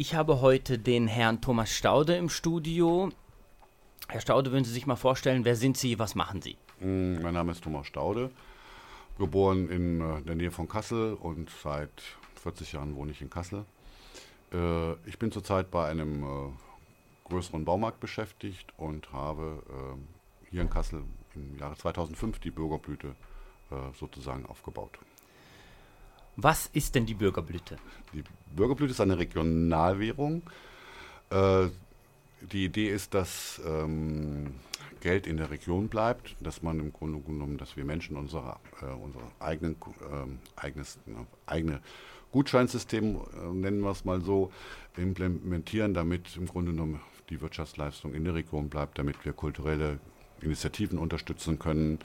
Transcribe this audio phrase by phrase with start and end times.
[0.00, 3.10] Ich habe heute den Herrn Thomas Staude im Studio.
[4.06, 6.56] Herr Staude, würden Sie sich mal vorstellen, wer sind Sie, was machen Sie?
[6.78, 8.30] Mm, mein Name ist Thomas Staude,
[9.18, 11.90] geboren in äh, der Nähe von Kassel und seit
[12.36, 13.64] 40 Jahren wohne ich in Kassel.
[14.52, 16.52] Äh, ich bin zurzeit bei einem äh,
[17.24, 19.98] größeren Baumarkt beschäftigt und habe
[20.48, 21.02] hier in Kassel
[21.34, 23.16] im Jahre 2005 die Bürgerblüte
[23.98, 24.98] sozusagen aufgebaut.
[26.40, 27.78] Was ist denn die Bürgerblüte?
[28.12, 28.22] Die
[28.54, 30.42] Bürgerblüte ist eine Regionalwährung.
[31.30, 31.66] Äh,
[32.52, 34.54] die Idee ist, dass ähm,
[35.00, 38.84] Geld in der Region bleibt, dass man im Grunde genommen, dass wir Menschen unsere, äh,
[38.84, 41.80] unsere eigenen, äh, eigenes, ne, eigene
[42.30, 44.52] Gutscheinsystem, äh, nennen wir es mal so,
[44.96, 49.98] implementieren, damit im Grunde genommen die Wirtschaftsleistung in der Region bleibt, damit wir kulturelle
[50.40, 51.98] Initiativen unterstützen können,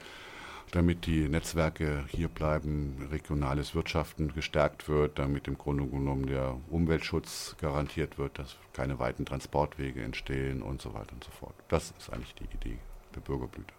[0.74, 7.54] damit die Netzwerke hier bleiben, regionales Wirtschaften gestärkt wird, damit im Grunde genommen der Umweltschutz
[7.60, 11.54] garantiert wird, dass keine weiten Transportwege entstehen und so weiter und so fort.
[11.68, 12.78] Das ist eigentlich die Idee
[13.14, 13.72] der Bürgerblüte.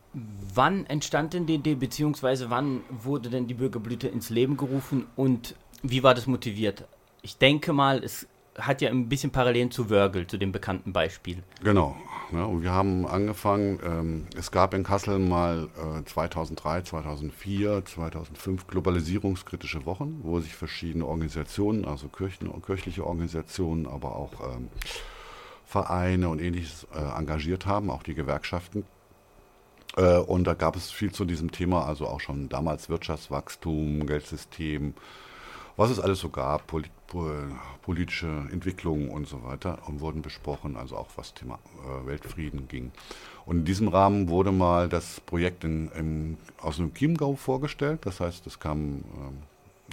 [0.54, 5.56] Wann entstand denn die Idee, beziehungsweise wann wurde denn die Bürgerblüte ins Leben gerufen und
[5.84, 6.86] wie war das motiviert?
[7.22, 11.44] Ich denke mal, es hat ja ein bisschen Parallelen zu Wörgl, zu dem bekannten Beispiel.
[11.62, 11.98] Genau.
[12.32, 18.68] Ja, und wir haben angefangen, ähm, es gab in Kassel mal äh, 2003, 2004, 2005
[18.68, 24.70] globalisierungskritische Wochen, wo sich verschiedene Organisationen, also Kirchen kirchliche Organisationen, aber auch ähm,
[25.66, 28.86] Vereine und ähnliches äh, engagiert haben, auch die Gewerkschaften.
[29.96, 34.96] Äh, und da gab es viel zu diesem Thema, also auch schon damals Wirtschaftswachstum, Geldsystem,
[35.78, 36.92] was es alles so gab, Polit
[37.82, 42.92] politische Entwicklungen und so weiter, und wurden besprochen, also auch was Thema äh, Weltfrieden ging.
[43.46, 48.00] Und in diesem Rahmen wurde mal das Projekt in, in, aus dem Chiemgau vorgestellt.
[48.06, 49.04] Das heißt, es kam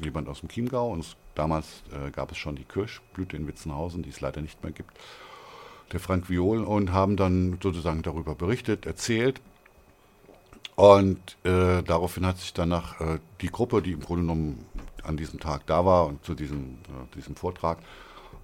[0.01, 3.47] äh, jemand aus dem Chiemgau und es, damals äh, gab es schon die Kirschblüte in
[3.47, 4.99] Witzenhausen, die es leider nicht mehr gibt,
[5.93, 9.41] der Frank Viol, und haben dann sozusagen darüber berichtet, erzählt.
[10.77, 14.67] Und äh, daraufhin hat sich danach äh, die Gruppe, die im Grunde genommen
[15.05, 17.79] an diesem Tag da war und zu diesem, äh, diesem Vortrag,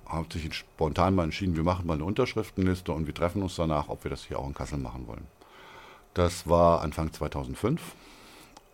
[0.07, 3.89] hat sich spontan mal entschieden, wir machen mal eine Unterschriftenliste und wir treffen uns danach,
[3.89, 5.27] ob wir das hier auch in Kassel machen wollen.
[6.15, 7.81] Das war Anfang 2005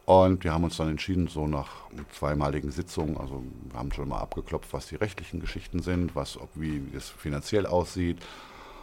[0.07, 1.69] und wir haben uns dann entschieden, so nach
[2.13, 6.51] zweimaligen Sitzungen, also wir haben schon mal abgeklopft, was die rechtlichen Geschichten sind, was, ob,
[6.55, 8.19] wie es finanziell aussieht,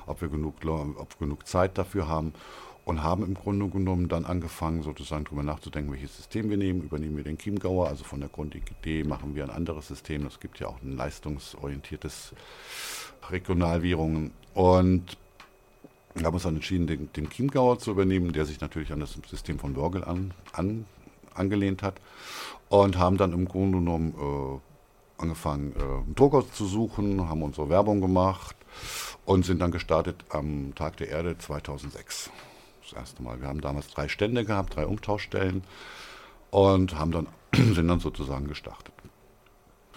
[0.05, 2.33] ob wir genug, ob wir genug Zeit dafür haben
[2.83, 6.81] und haben im Grunde genommen dann angefangen, sozusagen darüber nachzudenken, welches System wir nehmen.
[6.81, 10.25] Übernehmen wir den Chiemgauer, also von der Grundidee machen wir ein anderes System.
[10.25, 12.33] Es gibt ja auch ein leistungsorientiertes
[13.29, 14.31] Regionalwährungen.
[14.55, 15.17] Und
[16.15, 19.15] wir haben uns dann entschieden, den, den Chiemgauer zu übernehmen, der sich natürlich an das
[19.29, 20.85] System von Wörgl an, an,
[21.35, 22.01] angelehnt hat.
[22.69, 27.69] Und haben dann im Grunde genommen äh, angefangen, äh, einen Drucker zu suchen, haben unsere
[27.69, 28.55] Werbung gemacht
[29.25, 32.31] und sind dann gestartet am Tag der Erde 2006
[32.91, 33.41] das erste Mal.
[33.41, 35.63] Wir haben damals drei Stände gehabt, drei Umtauschstellen
[36.49, 38.93] und haben dann, sind dann sozusagen gestartet.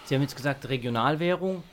[0.05, 1.63] Sie haben jetzt gesagt Regionalwährung.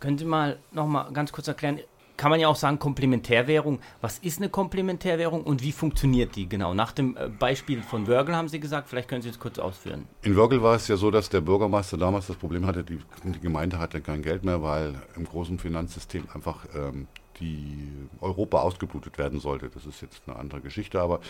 [0.00, 1.80] Können Sie mal noch mal ganz kurz erklären,
[2.16, 3.80] kann man ja auch sagen Komplementärwährung.
[4.00, 6.74] Was ist eine Komplementärwährung und wie funktioniert die genau?
[6.74, 10.06] Nach dem äh, Beispiel von Wörgl haben Sie gesagt, vielleicht können Sie es kurz ausführen.
[10.22, 13.40] In Wörgl war es ja so, dass der Bürgermeister damals das Problem hatte, die, die
[13.40, 17.08] Gemeinde hatte kein Geld mehr, weil im großen Finanzsystem einfach ähm,
[17.42, 19.68] die Europa ausgeblutet werden sollte.
[19.68, 21.20] Das ist jetzt eine andere Geschichte, aber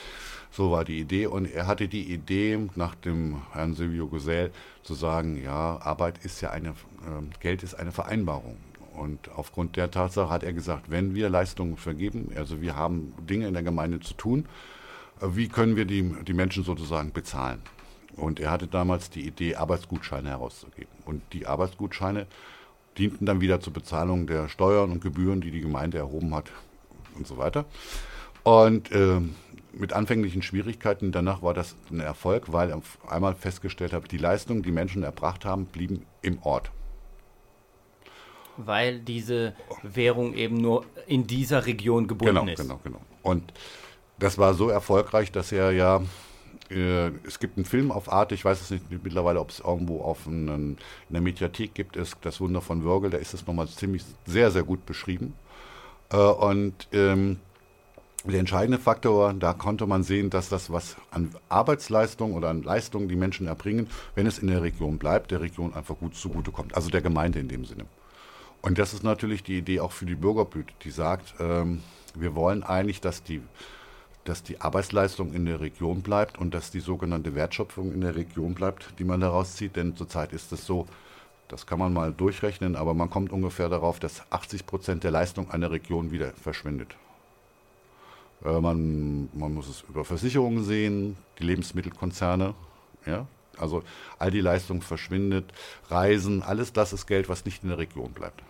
[0.50, 1.26] so war die Idee.
[1.26, 4.50] Und er hatte die Idee, nach dem Herrn Silvio Gesell
[4.82, 8.58] zu sagen, ja, Arbeit ist ja eine, äh, Geld ist eine Vereinbarung.
[8.92, 13.48] Und aufgrund der Tatsache hat er gesagt, wenn wir Leistungen vergeben, also wir haben Dinge
[13.48, 14.46] in der Gemeinde zu tun,
[15.20, 17.62] äh, wie können wir die, die Menschen sozusagen bezahlen?
[18.16, 20.92] Und er hatte damals die Idee, Arbeitsgutscheine herauszugeben.
[21.06, 22.26] Und die Arbeitsgutscheine
[22.98, 26.50] dienten dann wieder zur Bezahlung der Steuern und Gebühren, die die Gemeinde erhoben hat
[27.16, 27.64] und so weiter.
[28.42, 29.20] Und äh,
[29.72, 34.62] mit anfänglichen Schwierigkeiten danach war das ein Erfolg, weil ich einmal festgestellt habe, die Leistungen,
[34.62, 36.70] die Menschen erbracht haben, blieben im Ort.
[38.58, 42.60] Weil diese Währung eben nur in dieser Region gebunden genau, ist.
[42.60, 43.06] Genau, genau, genau.
[43.22, 43.52] Und
[44.18, 46.02] das war so erfolgreich, dass er ja
[46.72, 50.00] äh, es gibt einen Film auf Arte, ich weiß es nicht mittlerweile, ob es irgendwo
[50.00, 50.78] auf einen,
[51.08, 54.50] in der Mediathek gibt, ist Das Wunder von Wörgl, da ist es nochmal ziemlich sehr,
[54.50, 55.34] sehr gut beschrieben.
[56.10, 57.38] Äh, und ähm,
[58.24, 63.08] der entscheidende Faktor, da konnte man sehen, dass das, was an Arbeitsleistung oder an Leistung
[63.08, 66.76] die Menschen erbringen, wenn es in der Region bleibt, der Region einfach gut zugutekommt.
[66.76, 67.86] Also der Gemeinde in dem Sinne.
[68.60, 71.82] Und das ist natürlich die Idee auch für die Bürgerblüte, die sagt, ähm,
[72.14, 73.42] wir wollen eigentlich, dass die
[74.24, 78.54] dass die Arbeitsleistung in der Region bleibt und dass die sogenannte Wertschöpfung in der Region
[78.54, 79.76] bleibt, die man daraus zieht.
[79.76, 80.86] Denn zurzeit ist es so,
[81.52, 85.50] Das kann man mal durchrechnen, aber man kommt ungefähr darauf, dass 80 Prozent der Leistung
[85.50, 86.96] einer Region wieder verschwindet.
[88.42, 92.54] Äh, man, man muss es über Versicherungen sehen, die Lebensmittelkonzerne,
[93.04, 93.26] ja,
[93.58, 93.82] also
[94.18, 95.52] all die Leistung verschwindet,
[95.90, 98.42] Reisen, alles das ist Geld, was nicht in der Region bleibt.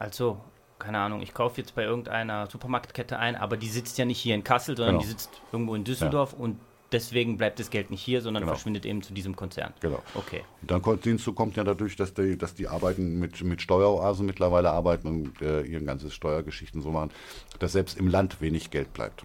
[0.00, 0.40] Also,
[0.80, 4.34] keine Ahnung, ich kaufe jetzt bei irgendeiner Supermarktkette ein, aber die sitzt ja nicht hier
[4.34, 5.02] in Kassel, sondern genau.
[5.02, 6.38] die sitzt irgendwo in Düsseldorf ja.
[6.38, 6.58] und
[6.92, 8.54] deswegen bleibt das Geld nicht hier, sondern genau.
[8.54, 9.72] verschwindet eben zu diesem Konzern.
[9.80, 10.02] Genau.
[10.14, 10.42] Okay.
[10.62, 14.26] Und dann kommt, hinzu kommt ja dadurch, dass die, dass die arbeiten mit, mit Steueroasen
[14.26, 17.10] mittlerweile arbeiten und äh, ihr ganzes Steuergeschichten so machen,
[17.58, 19.24] dass selbst im Land wenig Geld bleibt.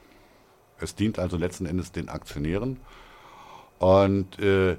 [0.80, 2.78] Es dient also letzten Endes den Aktionären
[3.80, 4.78] und äh,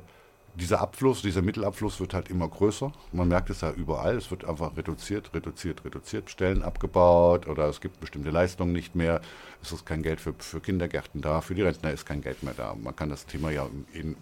[0.56, 2.90] dieser Abfluss, dieser Mittelabfluss wird halt immer größer.
[3.12, 4.16] Man merkt es ja überall.
[4.16, 9.20] Es wird einfach reduziert, reduziert, reduziert, Stellen abgebaut oder es gibt bestimmte Leistungen nicht mehr.
[9.62, 12.54] Es ist kein Geld für, für Kindergärten da, für die Rentner ist kein Geld mehr
[12.56, 12.74] da.
[12.74, 14.16] Man kann das Thema ja in, in,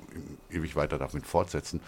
[0.51, 1.81] ewig weiter damit fortsetzen.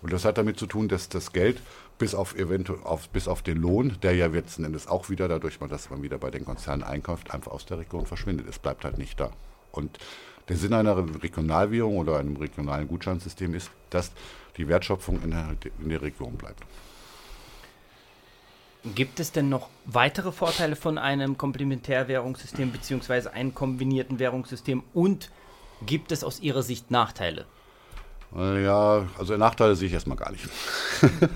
[0.00, 1.60] Und das hat damit zu tun, dass das Geld
[1.98, 5.58] bis auf, eventuell auf, bis auf den Lohn, der ja letzten Endes auch wieder dadurch,
[5.58, 8.48] dass man wieder bei den Konzernen einkauft, einfach aus der Region verschwindet.
[8.48, 9.30] Es bleibt halt nicht da.
[9.76, 9.98] Und
[10.48, 14.12] der Sinn einer Regionalwährung oder einem regionalen Gutscheinsystem ist, dass
[14.56, 16.62] die Wertschöpfung in der, in der Region bleibt.
[18.94, 23.28] Gibt es denn noch weitere Vorteile von einem Komplementärwährungssystem bzw.
[23.30, 25.30] einem kombinierten Währungssystem und
[25.86, 27.46] gibt es aus Ihrer Sicht Nachteile?
[28.36, 30.48] Äh, ja, also Nachteile sehe ich erstmal gar nicht.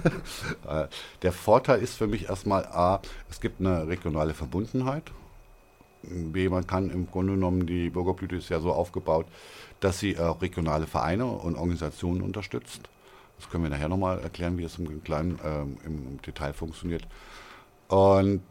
[0.67, 0.87] Äh,
[1.23, 3.01] der Vorteil ist für mich erstmal A,
[3.31, 5.05] es gibt eine regionale Verbundenheit.
[6.03, 9.27] Man kann im Grunde genommen, die Bürgerblüte ist ja so aufgebaut,
[9.81, 12.89] dass sie auch regionale Vereine und Organisationen unterstützt.
[13.39, 17.07] Das können wir nachher nochmal erklären, wie es im, Kleinen, ähm, im Detail funktioniert.
[17.89, 18.43] Und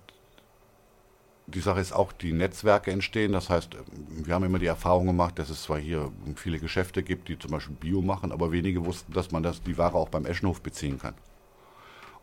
[1.47, 3.31] die Sache ist auch, die Netzwerke entstehen.
[3.31, 3.77] Das heißt,
[4.09, 7.51] wir haben immer die Erfahrung gemacht, dass es zwar hier viele Geschäfte gibt, die zum
[7.51, 10.99] Beispiel Bio machen, aber wenige wussten, dass man das, die Ware auch beim Eschenhof beziehen
[10.99, 11.13] kann.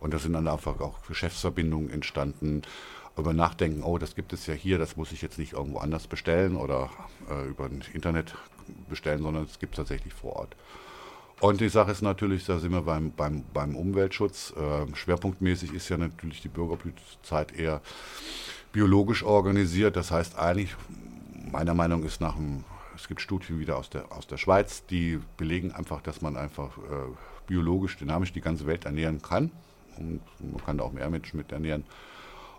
[0.00, 2.62] Und da sind dann einfach auch Geschäftsverbindungen entstanden
[3.17, 6.07] über nachdenken, oh, das gibt es ja hier, das muss ich jetzt nicht irgendwo anders
[6.07, 6.91] bestellen oder
[7.31, 8.35] äh, über das Internet
[8.89, 10.57] bestellen, sondern es gibt es tatsächlich vor Ort.
[11.41, 14.55] Und die Sache ist natürlich, da sind wir beim, beim, beim Umweltschutz.
[14.57, 17.81] Äh, schwerpunktmäßig ist ja natürlich die Bürgerblütezeit eher
[18.73, 19.97] biologisch organisiert.
[19.97, 20.75] Das heißt eigentlich,
[21.51, 22.65] meiner Meinung ist nach dem,
[22.97, 26.79] es gibt Studien wieder aus der, aus der Schweiz, die belegen einfach, dass man einfach
[26.79, 27.13] äh,
[27.47, 29.51] biologisch, dynamisch die ganze Welt ernähren kann.
[29.99, 31.85] Und man kann da auch mehr Menschen mit ernähren.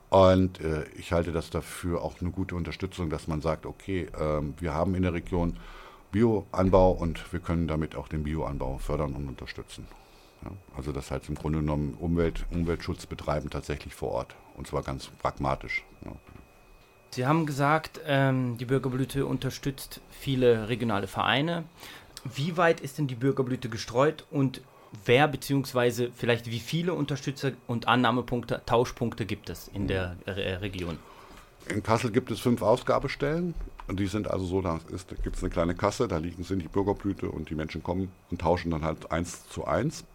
[0.10, 4.54] Und äh, ich halte das dafür auch eine gute Unterstützung, dass man sagt, okay, ähm,
[4.60, 5.58] wir haben in der Region
[6.12, 9.86] Bioanbau und wir können damit auch den Bioanbau fördern und unterstützen.
[10.44, 14.84] Ja, also das heißt im Grunde genommen Umwelt, Umweltschutz betreiben tatsächlich vor Ort und zwar
[14.84, 15.84] ganz pragmatisch.
[16.06, 16.12] Ja.
[17.12, 21.64] Sie haben gesagt, ähm, die Bürgerblüte unterstützt viele regionale Vereine.
[22.24, 24.62] Wie weit ist denn die Bürgerblüte gestreut und
[25.06, 26.10] wer bzw.
[26.16, 30.98] vielleicht wie viele Unterstützer und Annahmepunkte, Tauschpunkte gibt es in der Re Region?
[31.70, 33.56] In Kassel gibt es fünf Ausgabestellen.
[33.88, 34.80] Und die sind also so, da
[35.24, 38.42] gibt es eine kleine Kasse, da liegen sind die Bürgerblüte und die Menschen kommen und
[38.42, 40.06] tauschen dann halt eins zu eins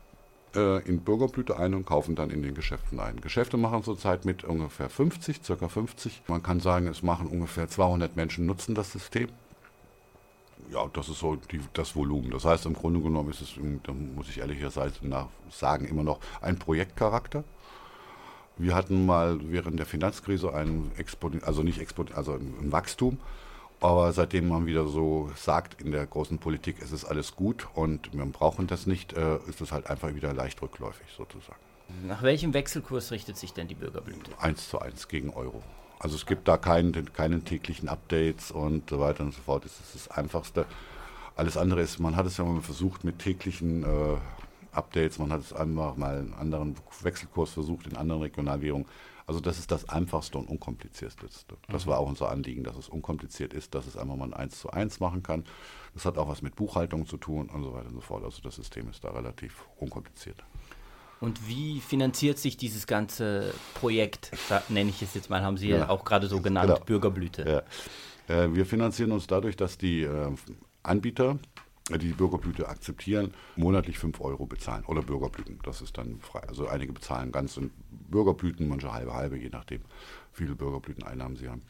[0.56, 3.20] äh, in Bürgerblüte ein und kaufen dann in den Geschäften ein.
[3.20, 6.22] Geschäfte machen zurzeit mit ungefähr 50, circa 50.
[6.26, 9.28] Man kann sagen, es machen ungefähr 200 Menschen nutzen das System
[10.70, 12.30] ja, das ist so die, das Volumen.
[12.30, 14.92] Das heißt, im Grunde genommen ist es, da muss ich ehrlicherweise
[15.50, 17.44] sagen, immer noch ein Projektcharakter.
[18.58, 23.18] Wir hatten mal während der Finanzkrise ein Exponent, also nicht Exponent, also ein Wachstum.
[23.80, 28.12] Aber seitdem man wieder so sagt in der großen Politik, es ist alles gut und
[28.12, 31.58] wir brauchen das nicht, äh, ist es halt einfach wieder leicht rückläufig sozusagen.
[32.06, 34.30] Nach welchem Wechselkurs richtet sich denn die Bürgerblüte?
[34.38, 35.62] Eins zu eins gegen Euro.
[36.00, 39.66] Also es gibt da keinen, keinen täglichen Updates und so weiter und so fort.
[39.66, 40.64] Das ist das Einfachste.
[41.36, 44.16] Alles andere ist, man hat es ja mal versucht mit täglichen äh,
[44.72, 48.86] Updates, man hat es einfach mal einen anderen Wechselkurs versucht in anderen Regionalwährungen.
[49.26, 51.56] Also das ist das Einfachste und Unkomplizierteste.
[51.68, 54.58] Das war auch unser Anliegen, dass es unkompliziert ist, dass es einfach mal ein 1
[54.58, 55.44] zu 1 machen kann.
[55.92, 58.24] Das hat auch was mit Buchhaltung zu tun und so weiter und so fort.
[58.24, 60.42] Also das System ist da relativ unkompliziert.
[61.20, 64.32] Und wie finanziert sich dieses ganze Projekt,
[64.68, 66.84] nenne ich es jetzt mal, haben Sie ja, auch gerade so genannt, genau.
[66.84, 67.62] Bürgerblüte?
[68.28, 68.44] Ja.
[68.44, 70.32] Äh, wir finanzieren uns dadurch, dass die äh,
[70.82, 71.38] Anbieter,
[71.90, 75.58] die die Bürgerblüte akzeptieren, monatlich 5 Euro bezahlen oder Bürgerblüten.
[75.62, 76.40] Das ist dann frei.
[76.48, 77.68] Also einige bezahlen ganze
[78.08, 79.80] Bürgerblüten, manche halbe halbe, je nachdem,
[80.34, 81.62] wie viele Bürgerblüteneinnahmen sie haben.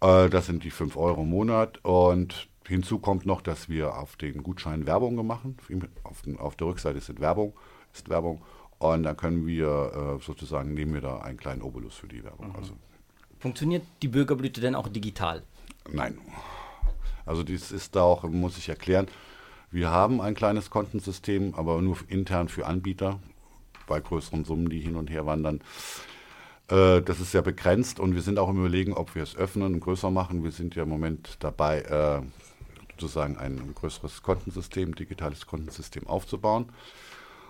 [0.00, 4.14] Äh, das sind die 5 Euro im Monat und hinzu kommt noch, dass wir auf
[4.14, 5.56] den Gutscheinen Werbung machen.
[6.04, 7.54] Auf, auf der Rückseite sind Werbung
[7.96, 8.42] ist Werbung.
[8.78, 12.48] Und dann können wir äh, sozusagen, nehmen wir da einen kleinen Obolus für die Werbung.
[12.48, 12.56] Mhm.
[12.56, 12.72] Also,
[13.38, 15.42] Funktioniert die Bürgerblüte denn auch digital?
[15.90, 16.18] Nein.
[17.24, 19.08] Also dies ist da auch, muss ich erklären,
[19.70, 23.18] wir haben ein kleines Kontensystem, aber nur intern für Anbieter.
[23.86, 25.60] bei größeren Summen, die hin und her wandern.
[26.68, 29.74] Äh, das ist sehr begrenzt und wir sind auch im Überlegen, ob wir es öffnen
[29.74, 30.42] und größer machen.
[30.42, 32.22] Wir sind ja im Moment dabei, äh,
[32.98, 36.70] sozusagen ein größeres Kontensystem, digitales Kontensystem aufzubauen.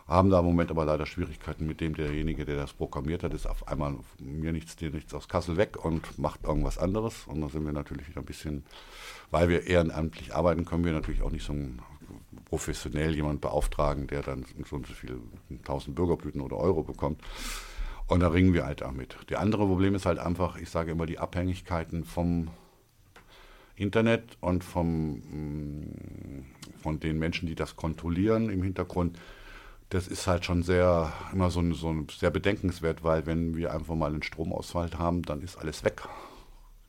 [0.06, 3.46] Haben da im Moment aber leider Schwierigkeiten mit dem, derjenige, der das programmiert hat, ist
[3.46, 7.26] auf einmal mir nichts, dir nichts aus Kassel weg und macht irgendwas anderes.
[7.26, 8.64] Und da sind wir natürlich wieder ein bisschen,
[9.32, 11.54] weil wir ehrenamtlich arbeiten, können wir natürlich auch nicht so
[12.44, 15.18] professionell jemand beauftragen, der dann so und so viel
[15.50, 17.20] 1000 Bürgerblüten oder Euro bekommt.
[18.06, 19.16] Und da ringen wir halt damit.
[19.28, 22.48] Die andere Problem ist halt einfach, ich sage immer, die Abhängigkeiten vom
[23.74, 26.46] Internet und vom, mm,
[26.80, 29.18] von den Menschen, die das kontrollieren im Hintergrund
[29.90, 34.10] das ist halt schon sehr, immer so, so sehr bedenkenswert, weil wenn wir einfach mal
[34.10, 36.02] einen Stromausfall haben, dann ist alles weg.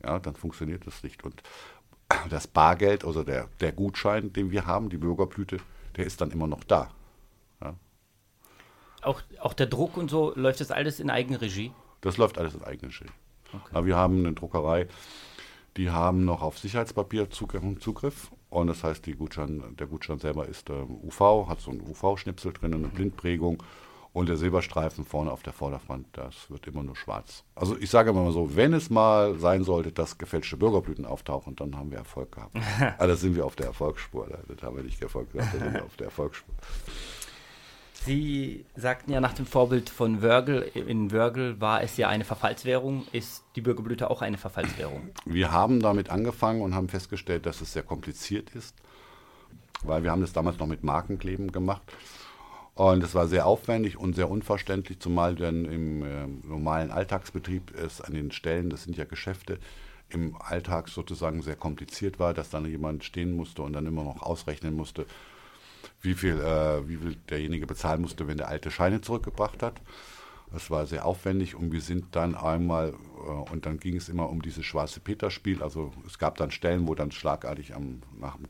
[0.02, 1.24] Ja, dann funktioniert das nicht.
[1.24, 1.42] Und
[2.28, 5.58] das Bargeld, also der, der Gutschein, den wir haben, die Bürgerblüte,
[5.96, 6.90] der ist dann immer noch da.
[7.62, 7.74] Ja.
[9.02, 11.72] Auch, auch der Druck und so, läuft das alles in Eigenregie?
[12.00, 13.06] Das läuft alles in Eigenregie.
[13.52, 13.70] Okay.
[13.72, 14.88] Aber wir haben eine Druckerei,
[15.76, 20.72] die haben noch auf Sicherheitspapier Zugriff und das heißt, Gutschein, der Gutschein selber ist äh,
[20.72, 23.62] UV, hat so einen UV-Schnipsel drin, eine Blindprägung.
[24.14, 27.44] Und der Silberstreifen vorne auf der Vorderfront, das wird immer nur schwarz.
[27.54, 31.54] Also ich sage immer mal so, wenn es mal sein sollte, dass gefälschte Bürgerblüten auftauchen,
[31.54, 32.56] dann haben wir Erfolg gehabt.
[32.98, 34.26] also sind wir auf der Erfolgsspur.
[34.48, 36.54] Das haben wir nicht Erfolg gehabt, da sind wir auf der Erfolgsspur.
[38.04, 43.06] Sie sagten ja nach dem Vorbild von Wörgl, in Wörgl war es ja eine Verfallswährung.
[43.12, 45.10] Ist die Bürgerblüte auch eine Verfallswährung?
[45.24, 48.74] Wir haben damit angefangen und haben festgestellt, dass es sehr kompliziert ist,
[49.82, 51.82] weil wir haben das damals noch mit Markenkleben gemacht.
[52.74, 58.00] Und es war sehr aufwendig und sehr unverständlich, zumal dann im äh, normalen Alltagsbetrieb es
[58.00, 59.58] an den Stellen, das sind ja Geschäfte,
[60.10, 64.22] im Alltag sozusagen sehr kompliziert war, dass dann jemand stehen musste und dann immer noch
[64.22, 65.06] ausrechnen musste,
[66.00, 69.80] wie viel, äh, wie viel derjenige bezahlen musste, wenn der alte Scheine zurückgebracht hat.
[70.52, 72.94] Das war sehr aufwendig und wir sind dann einmal,
[73.26, 75.62] äh, und dann ging es immer um dieses schwarze Peter-Spiel.
[75.62, 78.46] Also es gab dann Stellen, wo dann schlagartig am, nach dem,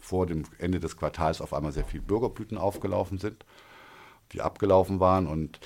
[0.00, 3.44] vor dem Ende des Quartals auf einmal sehr viele Bürgerblüten aufgelaufen sind,
[4.32, 5.60] die abgelaufen waren und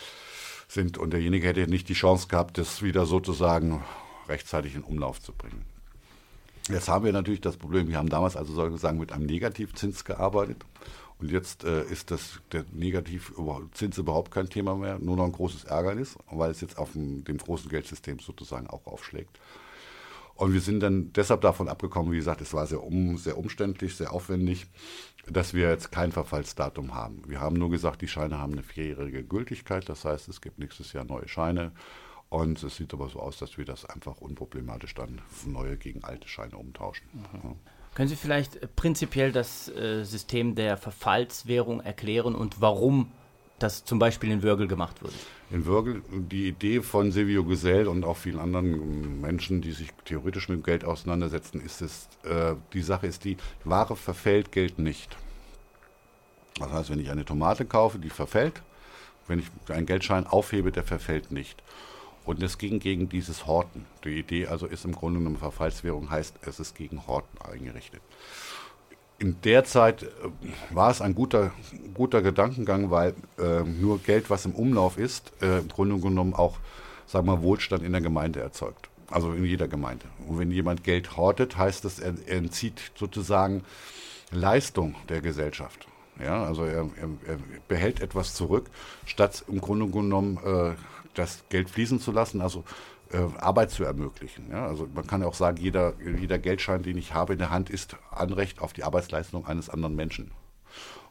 [0.68, 3.82] sind, und derjenige hätte nicht die Chance gehabt, das wieder sozusagen
[4.28, 5.64] rechtzeitig in Umlauf zu bringen.
[6.68, 10.64] Jetzt haben wir natürlich das Problem, wir haben damals also sozusagen mit einem Negativzins gearbeitet.
[11.18, 15.64] Und jetzt äh, ist das, der Negativzins überhaupt kein Thema mehr, nur noch ein großes
[15.64, 19.38] Ärgernis, weil es jetzt auf dem, dem großen Geldsystem sozusagen auch aufschlägt.
[20.34, 23.94] Und wir sind dann deshalb davon abgekommen, wie gesagt, es war sehr, um, sehr umständlich,
[23.96, 24.66] sehr aufwendig,
[25.28, 27.22] dass wir jetzt kein Verfallsdatum haben.
[27.28, 30.92] Wir haben nur gesagt, die Scheine haben eine vierjährige Gültigkeit, das heißt, es gibt nächstes
[30.92, 31.72] Jahr neue Scheine.
[32.30, 36.26] Und es sieht aber so aus, dass wir das einfach unproblematisch dann neue gegen alte
[36.26, 37.06] Scheine umtauschen.
[37.12, 37.40] Mhm.
[37.44, 37.56] Ja.
[37.94, 43.12] Können Sie vielleicht äh, prinzipiell das äh, System der Verfallswährung erklären und warum
[43.58, 45.14] das zum Beispiel in Würgel gemacht wurde?
[45.50, 50.48] In Würgel, die Idee von Silvio Gesell und auch vielen anderen Menschen, die sich theoretisch
[50.48, 55.16] mit dem Geld auseinandersetzen, ist es, äh, die Sache ist die, Ware verfällt, Geld nicht.
[56.58, 58.62] Das heißt, wenn ich eine Tomate kaufe, die verfällt,
[59.28, 61.62] wenn ich einen Geldschein aufhebe, der verfällt nicht.
[62.24, 63.84] Und es ging gegen dieses Horten.
[64.04, 68.00] Die Idee also ist im Grunde genommen Verfallswährung heißt, es ist gegen Horten eingerichtet.
[69.18, 70.06] In der Zeit äh,
[70.70, 71.52] war es ein guter,
[71.92, 76.58] guter Gedankengang, weil äh, nur Geld, was im Umlauf ist, äh, im Grunde genommen auch,
[77.06, 78.88] sagen wir, Wohlstand in der Gemeinde erzeugt.
[79.10, 80.06] Also in jeder Gemeinde.
[80.26, 83.62] Und wenn jemand Geld hortet, heißt das, er, entzieht sozusagen
[84.30, 85.86] Leistung der Gesellschaft.
[86.20, 87.38] Ja, also er, er, er
[87.68, 88.70] behält etwas zurück,
[89.04, 90.74] statt im Grunde genommen äh,
[91.14, 92.64] das Geld fließen zu lassen, also
[93.10, 94.50] äh, Arbeit zu ermöglichen.
[94.50, 94.66] Ja?
[94.66, 97.70] Also man kann ja auch sagen, jeder, jeder Geldschein, den ich habe in der Hand,
[97.70, 100.32] ist Anrecht auf die Arbeitsleistung eines anderen Menschen.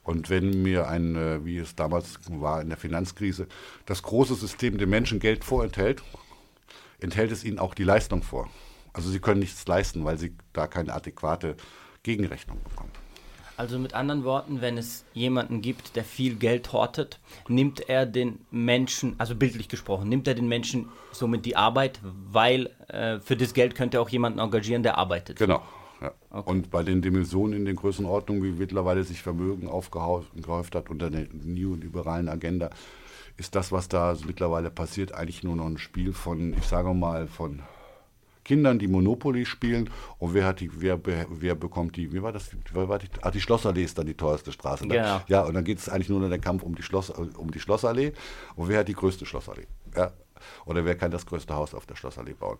[0.04, 3.48] Und wenn mir ein, äh, wie es damals war in der Finanzkrise,
[3.86, 6.04] das große System dem Menschen Geld vorenthält,
[7.00, 8.50] enthält es ihnen auch die Leistung vor.
[8.92, 11.56] Also sie können nichts leisten, weil sie da keine adäquate
[12.04, 12.92] Gegenrechnung bekommen.
[13.64, 18.40] Also mit anderen Worten, wenn es jemanden gibt, der viel Geld hortet, nimmt er den
[18.52, 23.54] Menschen, also bildlich gesprochen, nimmt er den Menschen somit die Arbeit, weil äh, für das
[23.54, 25.40] Geld könnte er auch jemanden engagieren, der arbeitet.
[25.40, 25.62] Genau.
[26.02, 26.12] Ja.
[26.30, 26.52] Okay.
[26.52, 31.28] Und bei den Dimensionen in den Größenordnungen, wie mittlerweile sich Vermögen aufgehäuft hat unter der
[31.32, 32.70] neoliberalen Agenda,
[33.38, 37.28] ist das, was da mittlerweile passiert, eigentlich nur noch ein Spiel von, ich sage mal,
[37.28, 37.62] von
[38.44, 42.50] Kindern, die Monopoly spielen und wer hat die, wer, wer bekommt die, wie war das,
[42.74, 44.88] wer war die, ah, die Schlossallee ist dann die teuerste Straße.
[44.88, 45.22] Genau.
[45.28, 47.60] Ja, und dann geht es eigentlich nur noch der Kampf um die, Schloss, um die
[47.60, 48.14] Schlossallee
[48.56, 49.68] und wer hat die größte Schlossallee.
[49.96, 50.12] Ja,
[50.66, 52.58] oder wer kann das größte Haus auf der Schlossallee bauen.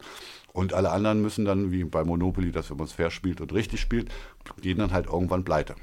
[0.54, 3.54] Und alle anderen müssen dann, wie bei Monopoly, dass wenn man es fair spielt und
[3.54, 4.10] richtig spielt,
[4.62, 5.76] gehen dann halt irgendwann pleite.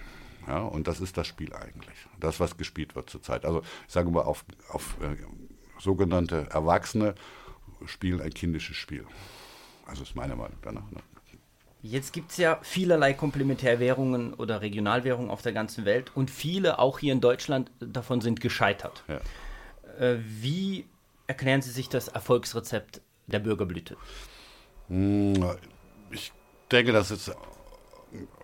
[0.47, 2.07] Ja, und das ist das Spiel eigentlich.
[2.19, 3.45] Das, was gespielt wird zurzeit.
[3.45, 5.17] Also ich sage mal, auf, auf äh,
[5.79, 7.15] sogenannte Erwachsene
[7.87, 9.07] spielen ein kindisches Spiel.
[9.91, 10.89] Also ist meine Meinung danach.
[10.91, 11.01] Ne?
[11.83, 16.99] Jetzt gibt es ja vielerlei Komplementärwährungen oder Regionalwährungen auf der ganzen Welt und viele, auch
[16.99, 19.03] hier in Deutschland, davon sind gescheitert.
[19.09, 19.21] Ja.
[19.99, 20.87] Äh, wie
[21.27, 23.97] erklären Sie sich das Erfolgsrezept der Bürgerblüte?
[24.89, 25.45] Hm,
[26.11, 26.33] ich
[26.71, 27.33] denke, das ist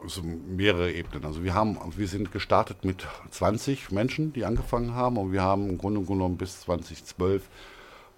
[0.03, 1.25] also mehrere Ebenen.
[1.25, 5.69] Also wir haben, wir sind gestartet mit 20 Menschen, die angefangen haben und wir haben
[5.69, 7.49] im Grunde genommen bis 2012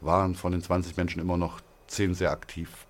[0.01, 2.87] waren von den 20 Menschen immer noch 10 sehr aktiv.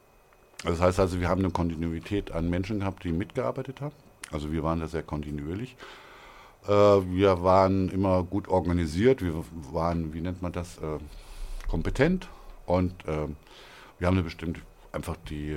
[0.65, 3.95] Das heißt also, wir haben eine Kontinuität an Menschen gehabt, die mitgearbeitet haben.
[4.31, 5.77] Also wir waren da sehr kontinuierlich.
[6.67, 10.99] Äh, wir waren immer gut organisiert, wir waren, wie nennt man das, äh,
[11.69, 12.29] kompetent
[12.67, 13.29] und äh,
[13.99, 14.61] wir haben eine bestimmte,
[14.93, 15.57] einfach die,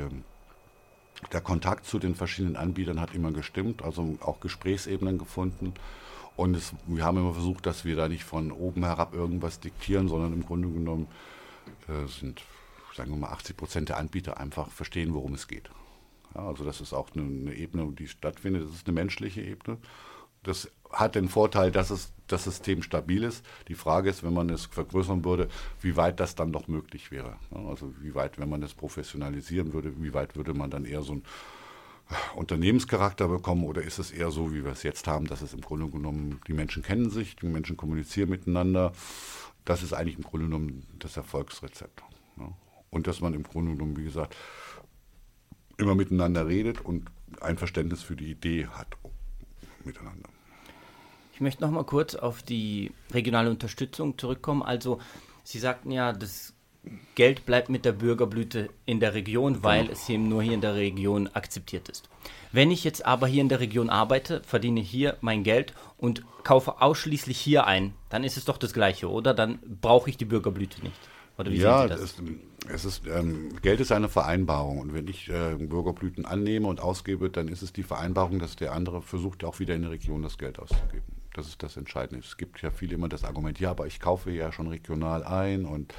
[1.31, 5.74] der Kontakt zu den verschiedenen Anbietern hat immer gestimmt, also auch Gesprächsebenen gefunden.
[6.36, 10.08] Und es, wir haben immer versucht, dass wir da nicht von oben herab irgendwas diktieren,
[10.08, 11.08] sondern im Grunde genommen
[12.08, 12.41] sind,
[12.96, 15.70] sagen wir mal, 80 Prozent der Anbieter einfach verstehen, worum es geht.
[16.36, 18.68] Ja, also das ist auch eine, eine Ebene, die stattfindet.
[18.68, 19.78] Das ist eine menschliche Ebene.
[20.44, 23.46] Das hat den Vorteil, dass es, das System stabil ist.
[23.68, 25.50] Die Frage ist, wenn man es vergrößern würde,
[25.82, 27.38] wie weit das dann noch möglich wäre.
[27.52, 31.14] Also wie weit, wenn man es professionalisieren würde, wie weit würde man dann eher so
[31.14, 31.24] einen
[32.36, 35.62] Unternehmenscharakter bekommen oder ist es eher so, wie wir es jetzt haben, dass es im
[35.62, 38.92] Grunde genommen, die Menschen kennen sich, die Menschen kommunizieren miteinander.
[39.64, 42.02] Das ist eigentlich im Grunde genommen das Erfolgsrezept.
[42.92, 44.36] Und dass man im Grunde genommen, wie gesagt,
[45.78, 48.88] immer miteinander redet und ein Verständnis für die Idee hat
[49.84, 50.30] miteinander.
[51.34, 54.62] Ich möchte noch mal kurz auf die regionale Unterstützung zurückkommen.
[54.62, 55.00] Also
[55.44, 56.54] Sie sagten ja, das
[57.16, 59.94] Geld bleibt mit der Bürgerblüte in der Region, weil genau.
[59.94, 62.10] es eben nur hier in der Region akzeptiert ist.
[62.52, 66.82] Wenn ich jetzt aber hier in der Region arbeite, verdiene hier mein Geld und kaufe
[66.82, 69.34] ausschließlich hier ein, dann ist es doch das Gleiche, oder?
[69.34, 71.00] Dann brauche ich die Bürgerblüte nicht.
[71.38, 72.02] Oder wie ja, sehen Sie das?
[72.02, 72.22] Es,
[72.74, 77.29] es ist, ähm, Geld ist eine Vereinbarung und wenn ich äh, Bürgerblüten annehme und ausgebe,
[77.29, 80.38] dann ist es die Vereinbarung, dass der andere versucht, auch wieder in der Region das
[80.38, 81.03] Geld auszugeben.
[81.34, 82.24] Das ist das Entscheidende.
[82.24, 85.66] Es gibt ja viele immer das Argument, ja, aber ich kaufe ja schon regional ein
[85.66, 85.94] und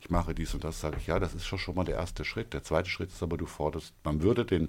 [0.00, 2.24] ich mache dies und das, sage ich, ja, das ist schon, schon mal der erste
[2.24, 2.52] Schritt.
[2.52, 4.68] Der zweite Schritt ist aber, du forderst, man würde den,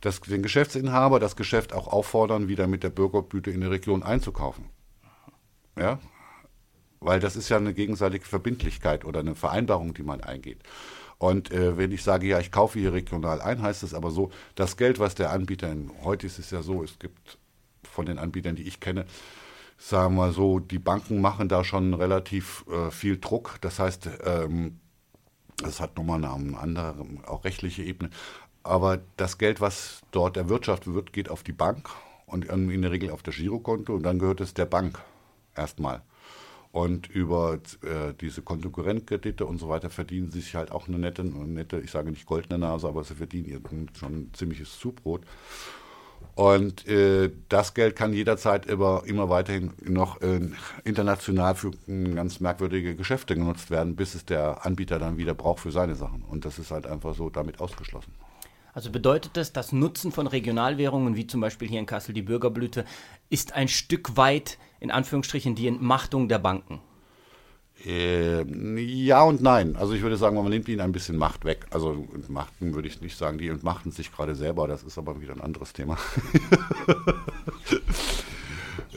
[0.00, 4.64] das, den Geschäftsinhaber, das Geschäft auch auffordern, wieder mit der Bürgerblüte in der Region einzukaufen.
[5.78, 5.98] Ja,
[7.04, 10.58] weil das ist ja eine gegenseitige Verbindlichkeit oder eine Vereinbarung, die man eingeht.
[11.18, 14.30] Und äh, wenn ich sage, ja, ich kaufe hier regional ein, heißt es aber so,
[14.54, 17.38] das Geld, was der Anbieter, heute ist es ja so, es gibt
[17.82, 19.06] von den Anbietern, die ich kenne,
[19.78, 23.58] sagen wir so, die Banken machen da schon relativ äh, viel Druck.
[23.60, 24.80] Das heißt, ähm,
[25.58, 28.10] das hat nochmal eine andere, auch rechtliche Ebene.
[28.62, 31.90] Aber das Geld, was dort erwirtschaftet wird, geht auf die Bank
[32.26, 34.98] und in der Regel auf das Girokonto und dann gehört es der Bank
[35.54, 36.02] erstmal.
[36.74, 41.22] Und über äh, diese Konkurrentkredite und so weiter verdienen sie sich halt auch eine nette,
[41.22, 45.22] eine nette, ich sage nicht goldene Nase, aber sie verdienen schon ein ziemliches Zubrot.
[46.34, 50.40] Und äh, das Geld kann jederzeit immer, immer weiterhin noch äh,
[50.82, 51.70] international für
[52.16, 56.22] ganz merkwürdige Geschäfte genutzt werden, bis es der Anbieter dann wieder braucht für seine Sachen.
[56.22, 58.12] Und das ist halt einfach so damit ausgeschlossen.
[58.74, 62.84] Also bedeutet das, das Nutzen von Regionalwährungen, wie zum Beispiel hier in Kassel die Bürgerblüte,
[63.30, 66.80] ist ein Stück weit in Anführungsstrichen die Entmachtung der Banken?
[67.84, 68.42] Äh,
[68.82, 69.76] ja und nein.
[69.76, 71.66] Also ich würde sagen, man nimmt ihnen ein bisschen Macht weg.
[71.70, 75.34] Also entmachten würde ich nicht sagen, die entmachten sich gerade selber, das ist aber wieder
[75.34, 75.96] ein anderes Thema.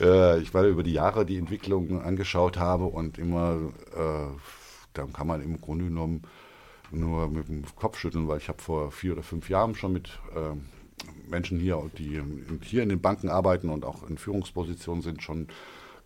[0.00, 3.58] äh, ich weil über die Jahre die Entwicklung angeschaut habe und immer,
[3.94, 4.26] äh,
[4.92, 6.22] dann kann man im Grunde genommen
[6.90, 10.18] nur mit dem Kopf schütteln, weil ich habe vor vier oder fünf Jahren schon mit
[10.34, 10.54] äh,
[11.28, 12.20] Menschen hier, die
[12.62, 15.48] hier in den Banken arbeiten und auch in Führungspositionen sind, schon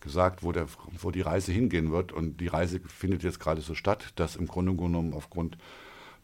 [0.01, 0.66] gesagt, wo, der,
[1.01, 2.12] wo die Reise hingehen wird.
[2.12, 5.57] Und die Reise findet jetzt gerade so statt, dass im Grunde genommen aufgrund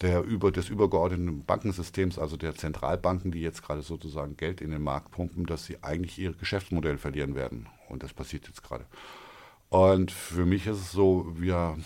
[0.01, 4.83] der über, des übergeordneten Bankensystems, also der Zentralbanken, die jetzt gerade sozusagen Geld in den
[4.83, 7.67] Markt pumpen, dass sie eigentlich ihr Geschäftsmodell verlieren werden.
[7.89, 8.85] Und das passiert jetzt gerade.
[9.71, 11.77] Und für mich ist es so, wir,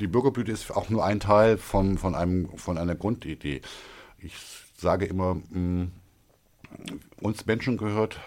[0.00, 3.60] die Bürgerblüte ist auch nur ein Teil von, von, einem, von einer Grundidee.
[4.18, 4.34] Ich
[4.76, 5.92] sage immer, mh, mm,
[7.20, 8.18] uns Menschen gehört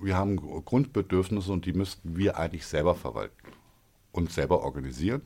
[0.00, 3.36] wir haben Grundbedürfnisse und die müssten wir eigentlich selber verwalten
[4.12, 5.22] und selber organisieren.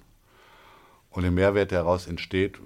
[1.11, 2.59] Und der Mehrwert, der daraus entsteht,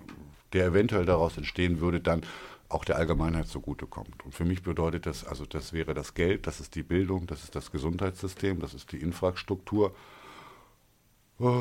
[0.53, 2.23] der eventuell daraus entstehen würde, dann
[2.69, 4.25] auch der Allgemeinheit zugutekommt.
[4.25, 7.45] Und für mich bedeutet das, also das wäre das Geld, das ist die Bildung, das
[7.45, 9.95] ist das Gesundheitssystem, das ist die Infrastruktur,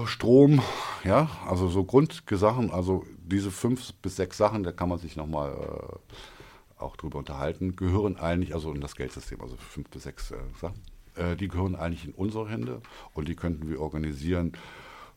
[0.05, 0.61] Strom,
[1.03, 5.51] ja, also so Grundsachen, also diese fünf bis sechs Sachen, da kann man sich nochmal
[5.51, 10.37] äh, auch drüber unterhalten, gehören eigentlich, also in das Geldsystem, also fünf bis sechs äh,
[10.61, 10.79] Sachen,
[11.15, 12.81] äh, die gehören eigentlich in unsere Hände
[13.15, 14.53] und die könnten wir organisieren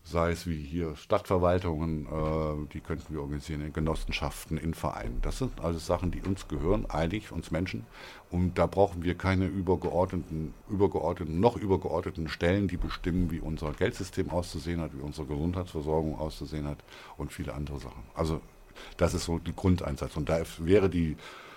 [0.06, 5.18] sei es wie hier Stadtverwaltungen, äh, die könnten wir organisieren in Genossenschaften, in Vereinen.
[5.22, 7.84] Das sind alles Sachen, die uns gehören, eigentlich uns Menschen.
[8.30, 14.30] Und da brauchen wir keine übergeordneten, übergeordneten, noch übergeordneten Stellen, die bestimmen, wie unser Geldsystem
[14.30, 16.78] auszusehen hat, wie unsere Gesundheitsversorgung auszusehen hat
[17.16, 18.02] und viele andere Sachen.
[18.14, 18.40] Also
[18.96, 20.16] das ist so die Grundeinsatz.
[20.16, 21.16] Und da wäre die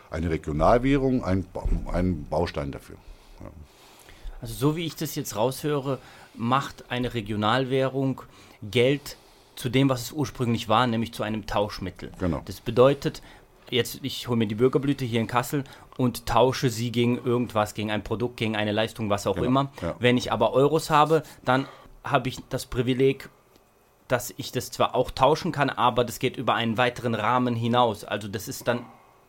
[0.10, 1.46] eine Regionalwährung ein,
[1.94, 2.98] ein Baustein dafür.
[3.42, 3.52] Ja.
[4.42, 6.00] Also so wie ich das jetzt raushöre,
[6.36, 8.22] macht eine Regionalwährung
[8.62, 9.18] Geld
[9.56, 12.12] zu dem, was es ursprünglich war, nämlich zu einem Tauschmittel.
[12.20, 12.42] Genau.
[12.46, 13.22] Das bedeutet,
[13.70, 15.64] jetzt ich hole mir die Bürgerblüte hier in Kassel
[15.98, 19.48] und tausche sie gegen irgendwas, gegen ein Produkt, gegen eine Leistung, was auch genau.
[19.48, 19.72] immer.
[19.82, 19.96] Ja.
[20.00, 21.68] Wenn ich aber Euros habe, dann
[22.04, 23.30] habe ich das Privileg,
[24.08, 28.06] dass ich das zwar auch tauschen kann, aber das geht über einen weiteren Rahmen hinaus.
[28.06, 28.86] Also das ist dann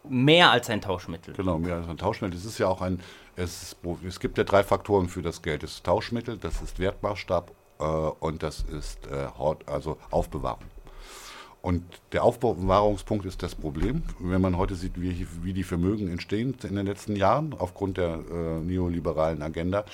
[0.09, 1.35] mehr als ein Tauschmittel.
[1.35, 2.38] Genau, mehr als ein Tauschmittel.
[2.38, 3.01] Es ist ja auch ein,
[3.42, 3.76] es,
[4.07, 5.62] es gibt ja drei Faktoren für das Geld.
[5.62, 9.29] Das ist Tauschmittel, das ist Wertmaßstab äh, und das ist äh,
[9.66, 10.64] also Aufbewahrung.
[11.62, 14.03] Und der Aufbewahrungspunkt ist das Problem.
[14.18, 18.14] Wenn man heute sieht, wie, wie die Vermögen entstehen in den letzten Jahren aufgrund der
[18.14, 19.85] äh, neoliberalen Agenda,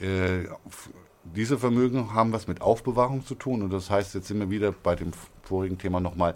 [0.00, 0.44] äh,
[1.24, 3.62] diese Vermögen haben was mit Aufbewahrung zu tun.
[3.62, 5.10] Und das heißt, jetzt sind wir wieder bei dem
[5.42, 6.34] vorigen Thema nochmal,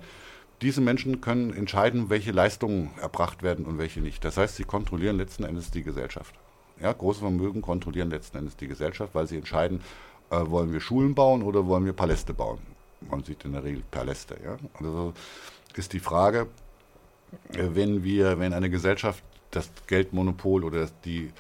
[0.62, 4.25] diese Menschen können entscheiden, welche Leistungen erbracht werden und welche nicht.
[4.25, 6.35] Das heißt, sie kontrollieren letzten Endes die Gesellschaft.
[6.81, 9.81] Ja, große Vermögen kontrollieren letzten Endes die Gesellschaft, weil sie entscheiden,
[10.31, 12.59] äh, wollen wir Schulen bauen oder wollen wir Paläste bauen.
[13.09, 14.37] Man sieht in der Regel Paläste.
[14.44, 14.59] Ja?
[14.79, 15.12] Also
[15.75, 16.49] ist die Frage,
[17.53, 21.31] äh, wenn wir, wenn eine Gesellschaft das Geldmonopol oder die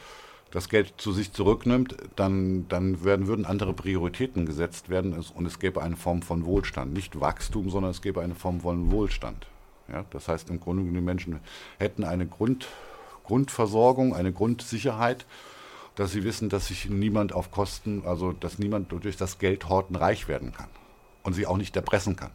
[0.50, 5.58] das Geld zu sich zurücknimmt, dann, dann werden, würden andere Prioritäten gesetzt werden und es
[5.58, 6.94] gäbe eine Form von Wohlstand.
[6.94, 9.46] Nicht Wachstum, sondern es gäbe eine Form von Wohlstand.
[9.92, 11.40] Ja, das heißt, im Grunde die Menschen
[11.78, 12.66] hätten eine Grund,
[13.24, 15.26] Grundversorgung, eine Grundsicherheit,
[15.96, 20.28] dass sie wissen, dass sich niemand auf Kosten, also dass niemand durch das Geldhorten reich
[20.28, 20.68] werden kann
[21.24, 22.30] und sie auch nicht erpressen kann.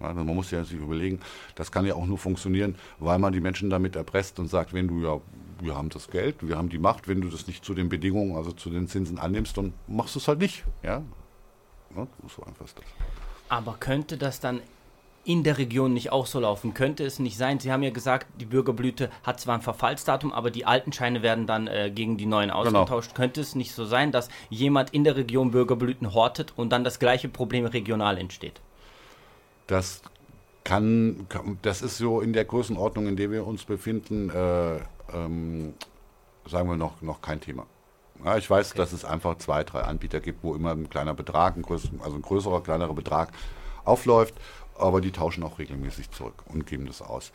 [0.00, 1.20] Ja, also man muss ja sich überlegen,
[1.54, 4.88] das kann ja auch nur funktionieren, weil man die Menschen damit erpresst und sagt, wenn
[4.88, 5.20] du ja
[5.64, 8.36] wir haben das Geld, wir haben die Macht, wenn du das nicht zu den Bedingungen,
[8.36, 10.64] also zu den Zinsen annimmst, dann machst du es halt nicht.
[10.82, 11.02] Ja?
[11.96, 12.84] ja so einfach ist das.
[13.48, 14.60] Aber könnte das dann
[15.24, 16.74] in der Region nicht auch so laufen?
[16.74, 17.58] Könnte es nicht sein?
[17.58, 21.46] Sie haben ja gesagt, die Bürgerblüte hat zwar ein Verfallsdatum, aber die alten Scheine werden
[21.46, 22.60] dann äh, gegen die neuen genau.
[22.60, 23.10] ausgetauscht.
[23.10, 23.16] Genau.
[23.16, 26.98] Könnte es nicht so sein, dass jemand in der Region Bürgerblüten hortet und dann das
[26.98, 28.60] gleiche Problem regional entsteht?
[29.66, 30.02] Das
[30.62, 31.26] kann,
[31.62, 34.80] das ist so in der Größenordnung, in der wir uns befinden, äh,
[35.12, 35.74] ähm,
[36.46, 37.66] sagen wir noch, noch kein Thema.
[38.24, 38.78] Ja, ich weiß, okay.
[38.78, 42.16] dass es einfach zwei, drei Anbieter gibt, wo immer ein kleiner Betrag, ein größer, also
[42.16, 43.32] ein größerer, kleinerer Betrag
[43.84, 44.34] aufläuft,
[44.78, 47.32] aber die tauschen auch regelmäßig zurück und geben das aus.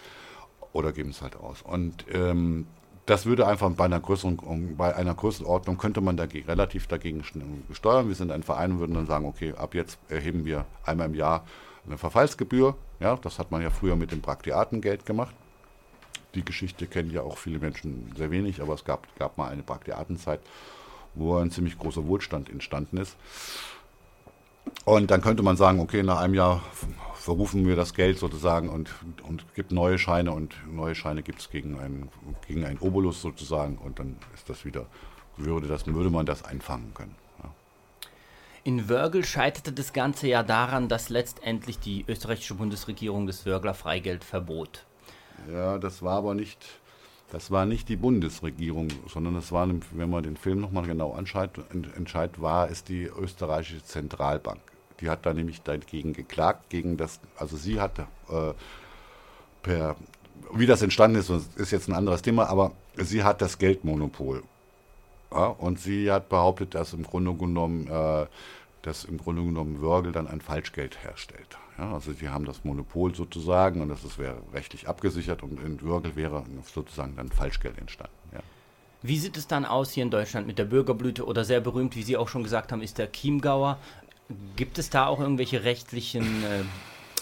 [0.71, 1.61] Oder geben es halt aus.
[1.61, 2.67] Und ähm,
[3.05, 7.23] das würde einfach bei einer größeren, bei einer Größenordnung könnte man dagegen, relativ dagegen
[7.71, 8.07] steuern.
[8.07, 11.15] Wir sind ein Verein und würden dann sagen, okay, ab jetzt erheben wir einmal im
[11.15, 11.43] Jahr
[11.87, 12.75] eine Verfallsgebühr.
[12.99, 15.33] Ja, das hat man ja früher mit dem Praktiatengeld gemacht.
[16.35, 19.63] Die Geschichte kennen ja auch viele Menschen sehr wenig, aber es gab, gab mal eine
[19.63, 20.39] Praktiatenzeit,
[21.15, 23.15] wo ein ziemlich großer Wohlstand entstanden ist.
[24.85, 26.61] Und dann könnte man sagen, okay, nach einem Jahr
[27.15, 28.89] verrufen wir das Geld sozusagen und,
[29.23, 32.09] und gibt neue Scheine und neue Scheine gibt es gegen einen,
[32.47, 34.85] gegen einen Obolus sozusagen und dann ist das wieder,
[35.37, 37.15] würde, das, würde man das einfangen können.
[37.43, 37.49] Ja.
[38.63, 44.23] In Wörgl scheiterte das Ganze ja daran, dass letztendlich die österreichische Bundesregierung das Wörgler Freigeld
[44.23, 44.85] verbot.
[45.51, 46.79] Ja, das war aber nicht,
[47.31, 51.51] das war nicht die Bundesregierung, sondern das war, wenn man den Film nochmal genau anschaut,
[51.95, 54.59] entscheidet, war es die österreichische Zentralbank.
[54.99, 58.53] Die hat da nämlich dagegen geklagt, gegen das, also sie hat äh,
[59.63, 59.95] per,
[60.53, 64.43] wie das entstanden ist, ist jetzt ein anderes Thema, aber sie hat das Geldmonopol.
[65.31, 68.25] Ja, und sie hat behauptet, dass im Grunde genommen, äh,
[68.81, 71.57] dass im Grunde genommen Wörgl dann ein Falschgeld herstellt.
[71.79, 75.79] Ja, also sie haben das Monopol sozusagen und das ist, wäre rechtlich abgesichert und in
[75.81, 78.13] Würgel wäre sozusagen dann Falschgeld entstanden.
[78.33, 78.41] Ja.
[79.01, 82.03] Wie sieht es dann aus hier in Deutschland mit der Bürgerblüte oder sehr berühmt, wie
[82.03, 83.77] Sie auch schon gesagt haben, ist der Chiemgauer.
[84.57, 86.63] Gibt es da auch irgendwelche rechtlichen äh,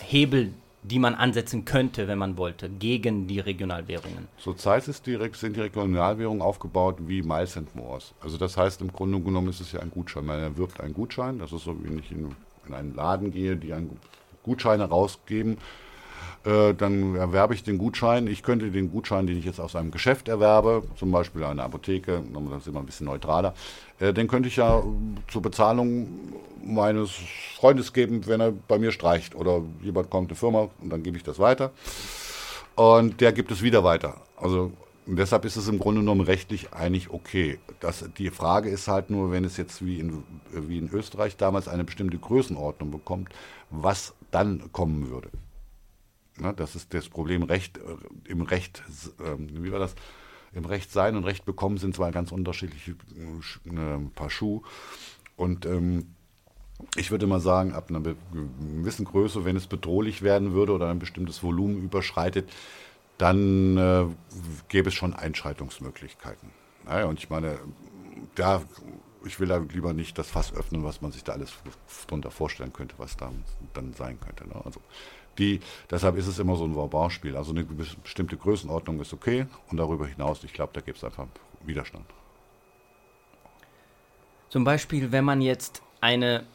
[0.04, 4.28] Hebel, die man ansetzen könnte, wenn man wollte, gegen die Regionalwährungen?
[4.40, 8.16] Zurzeit ist die, sind die Regionalwährungen aufgebaut wie Miles and Moors.
[8.22, 10.26] Also das heißt, im Grunde genommen ist es ja ein Gutschein.
[10.26, 12.36] Man erwirbt einen Gutschein, das ist so, wie wenn ich in,
[12.68, 14.00] in einen Laden gehe, die einen
[14.48, 15.58] Gutscheine rausgeben.
[16.48, 18.26] Äh, dann erwerbe ich den Gutschein.
[18.28, 22.24] Ich könnte den Gutschein, den ich jetzt aus einem Geschäft erwerbe, zum Beispiel eine Apotheke,
[22.52, 23.54] das ist immer ein bisschen neutraler,
[24.00, 24.82] äh, den könnte ich ja
[25.28, 26.08] zur Bezahlung
[26.64, 27.12] meines
[27.58, 29.36] Freundes geben, wenn er bei mir streicht.
[29.36, 31.72] Oder jemand kommt, eine Firma, und dann gebe ich das weiter.
[32.76, 34.16] Und der gibt es wieder weiter.
[34.38, 34.72] Also
[35.16, 37.60] deshalb ist es im Grunde genommen rechtlich eigentlich okay.
[37.80, 41.68] Das, die Frage ist halt nur, wenn es jetzt wie in, wie in Österreich damals
[41.68, 43.30] eine bestimmte Größenordnung bekommt,
[43.70, 45.30] was dann kommen würde.
[46.40, 48.84] Na, das ist das Problem Recht äh, im Recht,
[49.20, 49.96] äh, wie war das?
[50.54, 54.62] Im Recht sein und Recht bekommen sind zwei ganz unterschiedliche äh, Paar Schuhe.
[55.36, 56.16] Und ähm,
[56.96, 61.00] ich würde mal sagen, ab einer gewissen Größe, wenn es bedrohlich werden würde oder ein
[61.00, 62.50] bestimmtes Volumen überschreitet,
[63.18, 64.06] dann äh,
[64.70, 66.52] gäbe es schon Einschreitungsmöglichkeiten.
[66.86, 67.60] Naja, und ich meine,
[68.36, 68.62] da,
[69.26, 71.54] ich will da lieber nicht das Fass öffnen, was man sich da alles
[72.08, 73.32] drunter vorstellen könnte, was da
[73.74, 74.48] dann sein könnte.
[74.48, 74.56] Ne?
[74.64, 74.82] Also
[75.38, 77.36] die, deshalb ist es immer so ein Verbalspiel.
[77.36, 81.28] Also eine bestimmte Größenordnung ist okay und darüber hinaus, ich glaube, da gibt es einfach
[81.64, 82.06] Widerstand.
[84.50, 86.46] Zum Beispiel, wenn man jetzt eine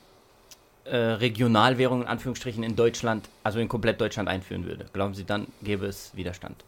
[0.85, 4.87] äh, Regionalwährung in Anführungsstrichen in Deutschland, also in komplett Deutschland einführen würde?
[4.93, 6.65] Glauben Sie, dann gäbe es Widerstand?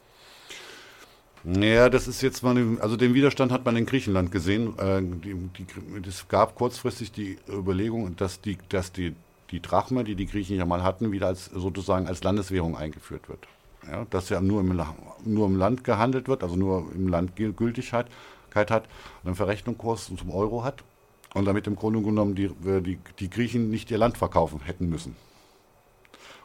[1.43, 4.79] Naja, das ist jetzt mal, also den Widerstand hat man in Griechenland gesehen.
[4.79, 5.03] Äh,
[6.09, 9.15] es gab kurzfristig die Überlegung, dass die, dass die,
[9.51, 13.47] die Drachme, die die Griechen ja mal hatten, wieder als sozusagen als Landeswährung eingeführt wird.
[13.91, 14.81] Ja, dass ja nur im,
[15.25, 18.07] nur im Land gehandelt wird, also nur im Land Gültigkeit
[18.55, 18.85] hat,
[19.25, 20.83] einen Verrechnungskurs zum Euro hat
[21.35, 24.89] und damit im Grunde genommen die, äh, die, die Griechen nicht ihr Land verkaufen hätten
[24.89, 25.17] müssen.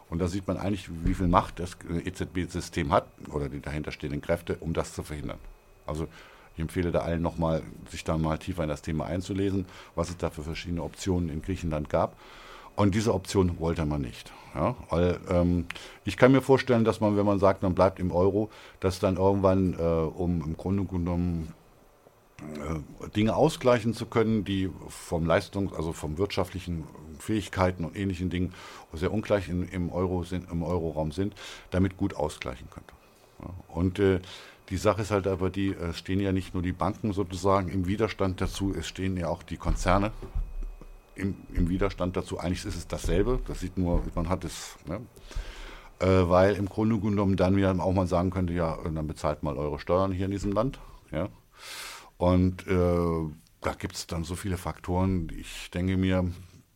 [0.09, 4.57] Und da sieht man eigentlich, wie viel Macht das EZB-System hat oder die dahinterstehenden Kräfte,
[4.59, 5.37] um das zu verhindern.
[5.85, 6.07] Also
[6.55, 10.17] ich empfehle da allen nochmal, sich da mal tiefer in das Thema einzulesen, was es
[10.17, 12.17] da für verschiedene Optionen in Griechenland gab.
[12.75, 14.31] Und diese Option wollte man nicht.
[14.55, 15.65] Ja, weil ähm,
[16.05, 18.49] ich kann mir vorstellen, dass man, wenn man sagt, man bleibt im Euro,
[18.79, 21.58] dass dann irgendwann, äh, um im Grunde genommen äh,
[23.15, 26.85] Dinge ausgleichen zu können, die vom Leistung, also vom wirtschaftlichen
[27.19, 28.53] Fähigkeiten und ähnlichen Dingen
[28.93, 31.35] sehr ungleich in, im, Euro sind, im Euroraum sind,
[31.71, 32.93] damit gut ausgleichen könnte.
[33.67, 34.19] Und äh,
[34.69, 37.87] die Sache ist halt aber die, es stehen ja nicht nur die Banken sozusagen im
[37.87, 40.11] Widerstand dazu, es stehen ja auch die Konzerne
[41.15, 42.37] im, im Widerstand dazu.
[42.39, 45.01] Eigentlich ist es dasselbe, das sieht nur, man hat es, ne?
[45.99, 49.57] äh, weil im Grunde genommen dann wieder auch mal sagen könnte, ja, dann bezahlt mal
[49.57, 50.79] eure Steuern hier in diesem Land.
[51.11, 51.29] Ja?
[52.19, 55.29] Und äh, da gibt es dann so viele Faktoren.
[55.37, 56.29] Ich denke mir,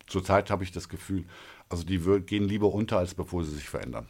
[0.08, 1.26] zurzeit habe ich das Gefühl,
[1.68, 4.08] also die gehen lieber unter, als bevor sie sich verändern.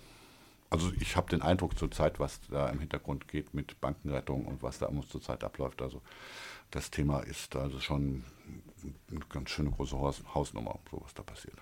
[0.70, 4.78] Also ich habe den Eindruck zurzeit, was da im Hintergrund geht mit Bankenrettung und was
[4.78, 5.82] da zurzeit abläuft.
[5.82, 6.04] Also
[6.70, 8.24] das Thema ist also schon
[9.10, 9.98] eine ganz schöne große
[10.36, 11.58] Hausnummer, so was da passiert.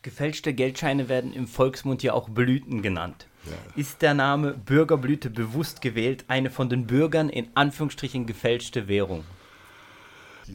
[0.00, 3.26] Gefälschte Geldscheine werden im Volksmund ja auch Blüten genannt.
[3.74, 9.24] Ist der Name Bürgerblüte bewusst gewählt, eine von den Bürgern in Anführungsstrichen gefälschte Währung?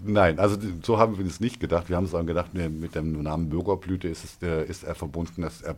[0.03, 1.89] Nein, also so haben wir es nicht gedacht.
[1.89, 5.41] Wir haben es auch gedacht, mit dem Namen Bürgerblüte ist, es, äh, ist er verbunden,
[5.41, 5.73] das äh,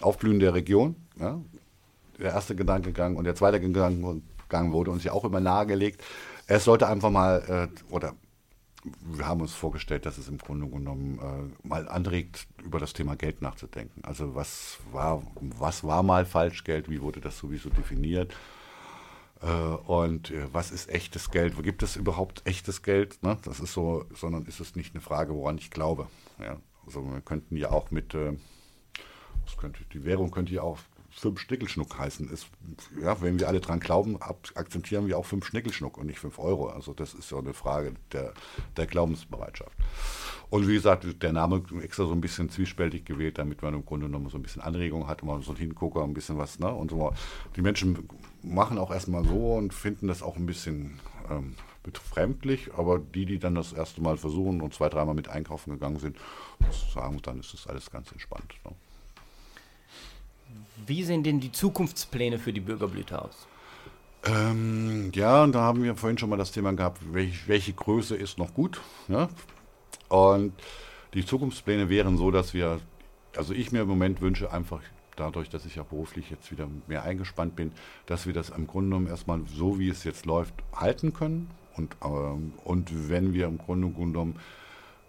[0.00, 0.96] Aufblühen der Region.
[1.18, 1.40] Ja?
[2.18, 6.02] Der erste Gedankengang und der zweite Gedankengang wurde uns ja auch immer nahegelegt.
[6.46, 8.14] Es sollte einfach mal, äh, oder
[8.82, 13.16] wir haben uns vorgestellt, dass es im Grunde genommen äh, mal anregt, über das Thema
[13.16, 14.02] Geld nachzudenken.
[14.04, 18.34] Also was war, was war mal Falschgeld, wie wurde das sowieso definiert?
[19.42, 21.56] Äh, und äh, was ist echtes Geld?
[21.58, 23.22] Wo gibt es überhaupt echtes Geld?
[23.22, 23.36] Ne?
[23.42, 26.08] Das ist so, sondern ist es nicht eine Frage, woran ich glaube.
[26.38, 26.56] Ja?
[26.86, 28.36] Also wir könnten ja auch mit, äh,
[29.58, 30.78] könnte, die Währung könnte ja auch
[31.10, 32.30] fünf Schnickelschnuck heißen.
[32.30, 32.48] Ist,
[33.02, 36.68] ja, wenn wir alle dran glauben, akzeptieren wir auch fünf Schnickelschnuck und nicht fünf Euro.
[36.68, 38.32] Also das ist ja eine Frage der,
[38.76, 39.76] der Glaubensbereitschaft.
[40.50, 44.06] Und wie gesagt, der Name extra so ein bisschen zwiespältig gewählt, damit man im Grunde
[44.06, 46.58] genommen so ein bisschen Anregung hat, mal so ein Hingucker, ein bisschen was.
[46.58, 46.72] Ne?
[46.72, 47.12] Und so.
[47.56, 48.08] Die Menschen
[48.42, 50.98] machen auch erstmal so und finden das auch ein bisschen
[51.30, 55.70] ähm, befremdlich, aber die, die dann das erste Mal versuchen und zwei, dreimal mit einkaufen
[55.70, 56.16] gegangen sind,
[56.92, 58.54] sagen, dann ist das alles ganz entspannt.
[58.64, 58.72] Ne?
[60.86, 63.46] Wie sehen denn die Zukunftspläne für die Bürgerblüte aus?
[64.24, 68.16] Ähm, ja, und da haben wir vorhin schon mal das Thema gehabt, welche, welche Größe
[68.16, 68.80] ist noch gut.
[69.08, 69.28] Ja?
[70.08, 70.52] Und
[71.14, 72.80] die Zukunftspläne wären so, dass wir,
[73.36, 74.80] also ich mir im Moment wünsche, einfach
[75.16, 77.72] dadurch, dass ich ja beruflich jetzt wieder mehr eingespannt bin,
[78.06, 81.50] dass wir das im Grunde genommen erstmal so, wie es jetzt läuft, halten können.
[81.76, 84.36] Und, ähm, und wenn wir im Grunde genommen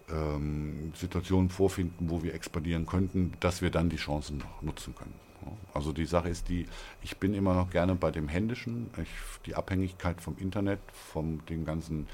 [0.09, 5.30] ähm, Situationen vorfinden, wo wir expandieren könnten, dass wir dann die Chancen nutzen können.
[5.73, 6.67] Also die Sache ist die,
[7.01, 8.89] ich bin immer noch gerne bei dem Händischen.
[9.01, 9.09] Ich,
[9.45, 12.07] die Abhängigkeit vom Internet, von den ganzen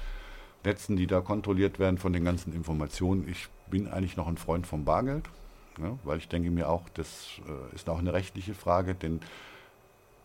[0.64, 3.28] Netzen, die da kontrolliert werden, von den ganzen Informationen.
[3.28, 5.24] Ich bin eigentlich noch ein Freund vom Bargeld,
[5.78, 9.20] ja, weil ich denke mir auch, das äh, ist auch eine rechtliche Frage, denn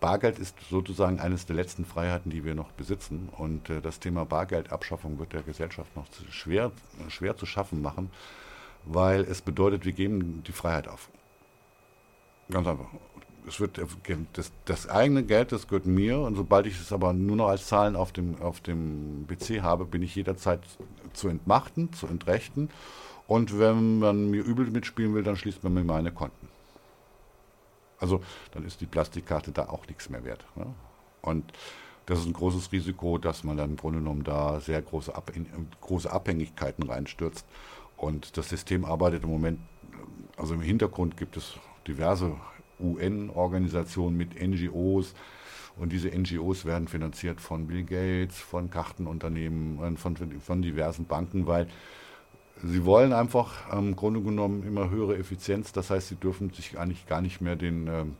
[0.03, 3.29] Bargeld ist sozusagen eines der letzten Freiheiten, die wir noch besitzen.
[3.37, 6.71] Und äh, das Thema Bargeldabschaffung wird der Gesellschaft noch schwer,
[7.07, 8.09] schwer zu schaffen machen,
[8.83, 11.09] weil es bedeutet, wir geben die Freiheit auf.
[12.49, 12.87] Ganz einfach.
[13.47, 13.81] es wird
[14.33, 17.67] das, das, eigene Geld, das gehört mir und sobald ich es aber nur noch als
[17.67, 20.61] Zahlen auf dem, auf dem PC habe, bin ich jederzeit
[21.13, 22.69] zu entmachten, zu entrechten
[23.27, 26.49] und wenn man mir übel mitspielen will, dann schließt man mir meine Konten.
[27.99, 30.45] Also dann ist die Plastikkarte da auch nichts mehr wert.
[30.55, 30.65] Ne?
[31.21, 31.53] Und
[32.05, 35.31] das ist ein großes Risiko, dass man dann im Grunde genommen da sehr große, Ab
[35.79, 37.45] große Abhängigkeiten reinstürzt.
[37.95, 39.59] Und das System arbeitet im Moment,
[40.35, 41.53] also im Hintergrund gibt es
[41.87, 42.35] diverse
[42.79, 45.13] UN-Organisationen mit NGOs.
[45.75, 51.67] Und diese NGOs werden finanziert von Bill Gates, von Kartenunternehmen, von, von diversen Banken, weil
[52.61, 55.71] sie wollen einfach im Grunde genommen immer höhere Effizienz.
[55.71, 58.15] Das heißt, sie dürfen sich eigentlich gar nicht mehr den, ähm,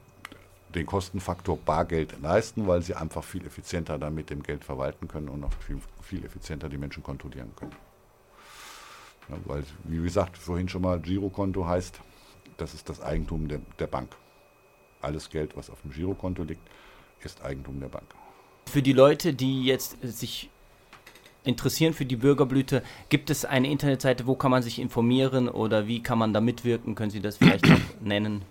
[0.74, 5.44] den Kostenfaktor Bargeld leisten, weil sie einfach viel effizienter damit dem Geld verwalten können und
[5.44, 7.76] auch viel, viel effizienter die Menschen kontrollieren können.
[9.30, 12.02] Ja, weil, wie gesagt, vorhin schon mal, Girokonto heißt,
[12.58, 14.16] das ist das Eigentum der, der Bank.
[15.02, 16.68] Alles Geld, was auf dem Girokonto liegt,
[17.22, 18.06] ist Eigentum der Bank.
[18.66, 20.50] Für die Leute, die jetzt sich
[21.44, 26.02] interessieren für die Bürgerblüte, gibt es eine Internetseite, wo kann man sich informieren oder wie
[26.02, 26.96] kann man da mitwirken?
[26.96, 28.44] Können Sie das vielleicht noch nennen?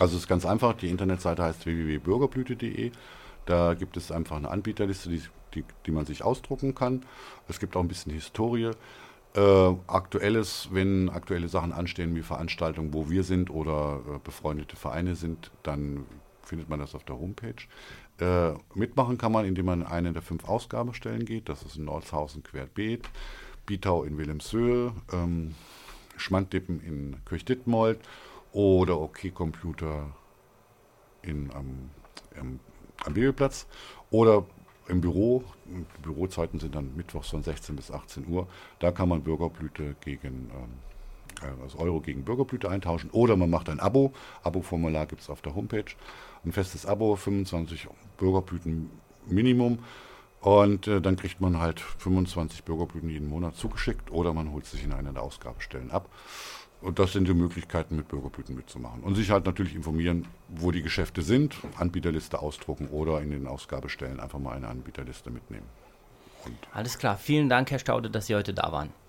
[0.00, 2.90] Also es ist ganz einfach, die Internetseite heißt www.bürgerblüte.de.
[3.46, 5.22] Da gibt es einfach eine Anbieterliste, die,
[5.54, 7.04] die, die man sich ausdrucken kann.
[7.48, 8.70] Es gibt auch ein bisschen Historie.
[9.34, 15.16] Äh, aktuelles, wenn aktuelle Sachen anstehen wie Veranstaltungen, wo wir sind oder äh, befreundete Vereine
[15.16, 16.04] sind, dann
[16.42, 17.54] findet man das auf der Homepage.
[18.20, 21.48] Äh, mitmachen kann man, indem man eine der fünf Ausgabestellen geht.
[21.48, 23.08] Das ist in Nordhausen querbeet,
[23.64, 25.54] Bietau in Wilhelmshöhe, ähm,
[26.18, 28.00] Schmanddippen in Kirchdittmold
[28.52, 30.14] oder OK Computer
[31.22, 31.90] in, am,
[32.38, 32.60] am,
[33.06, 33.66] am Bibelplatz
[34.10, 34.44] oder
[34.88, 38.46] im Büro, die Bürozeiten sind dann mittwochs von 16 bis 18 Uhr,
[38.78, 40.74] da kann man Bürgerblüte gegen ähm,
[41.42, 44.12] äh, also Euro gegen Bürgerblüte eintauschen oder man macht ein Abo.
[44.42, 45.84] Abo-Formular gibt es auf der Homepage.
[46.44, 48.90] Ein festes Abo, 25 Bürgerblüten
[49.26, 49.78] Minimum.
[50.40, 54.82] Und äh, dann kriegt man halt 25 Bürgerblüten jeden Monat zugeschickt oder man holt sich
[54.82, 56.08] in einer der Ausgabestellen ab.
[56.82, 59.02] Und das sind die Möglichkeiten, mit Bürgerblüten mitzumachen.
[59.02, 64.18] Und sich halt natürlich informieren, wo die Geschäfte sind, Anbieterliste ausdrucken oder in den Ausgabestellen
[64.18, 65.66] einfach mal eine Anbieterliste mitnehmen.
[66.44, 67.16] Und Alles klar.
[67.16, 68.92] Vielen Dank, Herr Staude, dass Sie heute da waren.